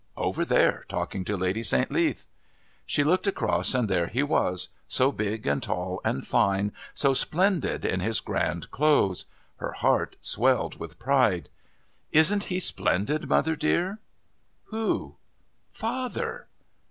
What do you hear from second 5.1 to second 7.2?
big and tall and fine, so